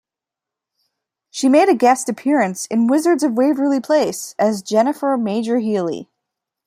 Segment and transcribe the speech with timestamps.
[1.29, 6.07] She made a guest appearance in "Wizards of Waverly Place" as Jennifer Majorheely.